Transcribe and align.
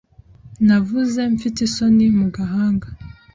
Navuze 0.67 1.19
mfite 1.33 1.59
isoni 1.67 2.05
mu 2.17 2.27
gahanga 2.35 2.87